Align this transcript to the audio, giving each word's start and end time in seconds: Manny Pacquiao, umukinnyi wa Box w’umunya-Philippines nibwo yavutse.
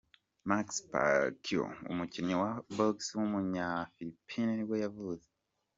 Manny 0.47 0.71
Pacquiao, 0.91 1.67
umukinnyi 1.91 2.35
wa 2.41 2.51
Box 2.77 2.95
w’umunya-Philippines 3.17 4.55
nibwo 4.55 4.75
yavutse. 4.83 5.29